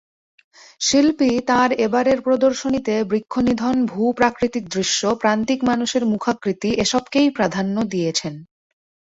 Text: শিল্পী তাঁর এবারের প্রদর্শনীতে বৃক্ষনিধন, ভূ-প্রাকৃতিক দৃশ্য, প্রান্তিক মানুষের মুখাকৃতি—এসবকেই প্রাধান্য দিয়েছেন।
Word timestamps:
শিল্পী 0.81 1.29
তাঁর 1.47 1.69
এবারের 1.85 2.19
প্রদর্শনীতে 2.21 2.95
বৃক্ষনিধন, 3.03 3.75
ভূ-প্রাকৃতিক 3.85 4.63
দৃশ্য, 4.69 5.01
প্রান্তিক 5.21 5.59
মানুষের 5.63 6.03
মুখাকৃতি—এসবকেই 6.11 7.27
প্রাধান্য 7.29 7.75
দিয়েছেন। 7.91 8.33